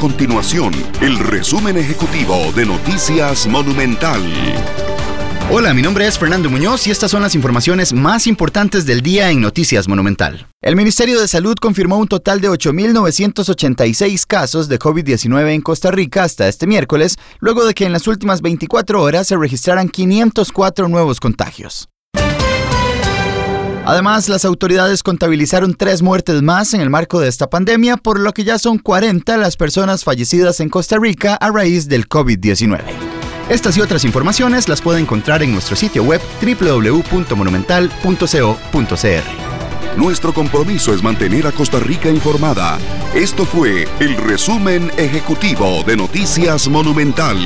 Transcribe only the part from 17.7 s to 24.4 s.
que en las últimas 24 horas se registraran 504 nuevos contagios. Además,